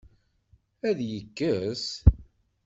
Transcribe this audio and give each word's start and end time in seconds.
Ad 0.87 0.99
yekkes? 1.11 1.85